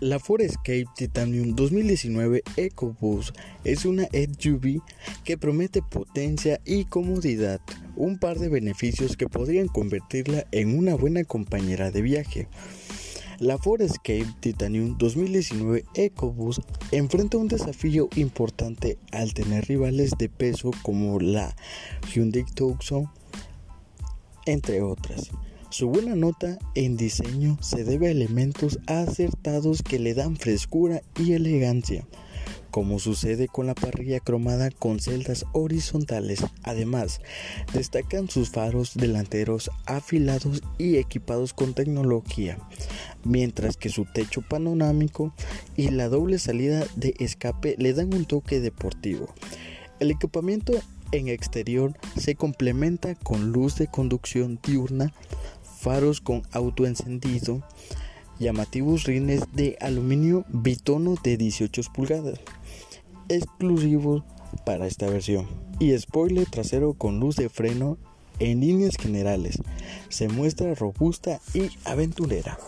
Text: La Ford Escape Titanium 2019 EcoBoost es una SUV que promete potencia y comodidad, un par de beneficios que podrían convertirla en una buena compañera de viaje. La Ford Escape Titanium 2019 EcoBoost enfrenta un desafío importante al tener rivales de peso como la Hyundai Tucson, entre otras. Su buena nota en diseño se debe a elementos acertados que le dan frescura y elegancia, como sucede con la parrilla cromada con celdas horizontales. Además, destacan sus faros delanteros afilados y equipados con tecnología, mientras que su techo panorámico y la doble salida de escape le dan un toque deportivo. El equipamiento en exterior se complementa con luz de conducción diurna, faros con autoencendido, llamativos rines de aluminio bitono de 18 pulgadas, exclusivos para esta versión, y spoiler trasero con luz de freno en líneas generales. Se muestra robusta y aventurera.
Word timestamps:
La 0.00 0.20
Ford 0.20 0.42
Escape 0.42 0.84
Titanium 0.94 1.56
2019 1.56 2.44
EcoBoost 2.56 3.36
es 3.64 3.84
una 3.84 4.04
SUV 4.04 4.80
que 5.24 5.36
promete 5.36 5.82
potencia 5.82 6.60
y 6.64 6.84
comodidad, 6.84 7.60
un 7.96 8.16
par 8.16 8.38
de 8.38 8.48
beneficios 8.48 9.16
que 9.16 9.28
podrían 9.28 9.66
convertirla 9.66 10.46
en 10.52 10.78
una 10.78 10.94
buena 10.94 11.24
compañera 11.24 11.90
de 11.90 12.02
viaje. 12.02 12.46
La 13.40 13.58
Ford 13.58 13.82
Escape 13.82 14.28
Titanium 14.38 14.96
2019 14.98 15.84
EcoBoost 15.94 16.60
enfrenta 16.92 17.38
un 17.38 17.48
desafío 17.48 18.08
importante 18.14 18.98
al 19.10 19.34
tener 19.34 19.66
rivales 19.66 20.12
de 20.16 20.28
peso 20.28 20.70
como 20.82 21.18
la 21.18 21.56
Hyundai 22.14 22.44
Tucson, 22.44 23.10
entre 24.46 24.80
otras. 24.80 25.32
Su 25.70 25.88
buena 25.88 26.14
nota 26.14 26.58
en 26.74 26.96
diseño 26.96 27.58
se 27.60 27.84
debe 27.84 28.08
a 28.08 28.10
elementos 28.10 28.78
acertados 28.86 29.82
que 29.82 29.98
le 29.98 30.14
dan 30.14 30.36
frescura 30.36 31.02
y 31.18 31.34
elegancia, 31.34 32.06
como 32.70 32.98
sucede 32.98 33.48
con 33.48 33.66
la 33.66 33.74
parrilla 33.74 34.18
cromada 34.18 34.70
con 34.70 34.98
celdas 34.98 35.44
horizontales. 35.52 36.40
Además, 36.62 37.20
destacan 37.74 38.30
sus 38.30 38.48
faros 38.48 38.94
delanteros 38.94 39.70
afilados 39.84 40.62
y 40.78 40.96
equipados 40.96 41.52
con 41.52 41.74
tecnología, 41.74 42.58
mientras 43.22 43.76
que 43.76 43.90
su 43.90 44.06
techo 44.06 44.40
panorámico 44.40 45.34
y 45.76 45.90
la 45.90 46.08
doble 46.08 46.38
salida 46.38 46.86
de 46.96 47.14
escape 47.18 47.76
le 47.78 47.92
dan 47.92 48.14
un 48.14 48.24
toque 48.24 48.60
deportivo. 48.60 49.28
El 50.00 50.10
equipamiento 50.10 50.72
en 51.12 51.28
exterior 51.28 51.94
se 52.16 52.34
complementa 52.34 53.14
con 53.14 53.52
luz 53.52 53.76
de 53.76 53.86
conducción 53.86 54.58
diurna, 54.62 55.12
faros 55.78 56.20
con 56.20 56.42
autoencendido, 56.52 57.62
llamativos 58.38 59.04
rines 59.04 59.42
de 59.52 59.76
aluminio 59.80 60.44
bitono 60.48 61.14
de 61.22 61.36
18 61.36 61.82
pulgadas, 61.94 62.40
exclusivos 63.28 64.24
para 64.66 64.86
esta 64.86 65.06
versión, 65.06 65.46
y 65.78 65.96
spoiler 65.96 66.46
trasero 66.46 66.94
con 66.94 67.20
luz 67.20 67.36
de 67.36 67.48
freno 67.48 67.98
en 68.40 68.60
líneas 68.60 68.96
generales. 68.96 69.58
Se 70.08 70.28
muestra 70.28 70.74
robusta 70.74 71.40
y 71.54 71.70
aventurera. 71.84 72.58